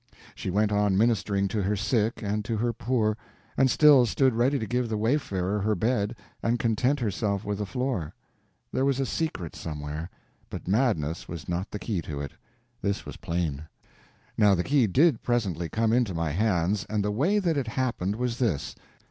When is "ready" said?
4.33-4.57